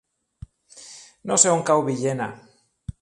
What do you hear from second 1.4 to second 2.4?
sé on cau Villena.